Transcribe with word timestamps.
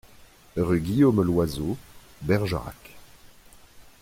Rue 0.57 0.79
Guillaume 0.81 1.21
Loiseau, 1.21 1.77
Bergerac 2.23 2.95